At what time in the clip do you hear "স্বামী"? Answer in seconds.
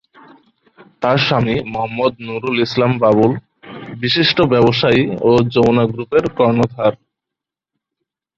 1.25-1.55